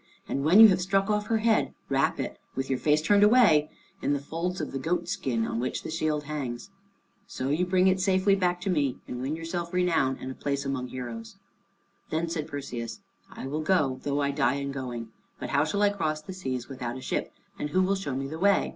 [0.27, 3.69] And when you have struck off her head, wrap it, with your face turned away,
[4.01, 6.71] in the folds of the goat skin on which the shield hangs.
[7.27, 10.65] So you bring it safely back to me and win yourself renown and a place
[10.65, 11.35] among heroes."
[12.09, 15.09] Then said Perseus, "I will go, though I die in going.
[15.39, 17.31] But how shall I cross the seas without a ship?
[17.59, 18.69] And who will show me the way?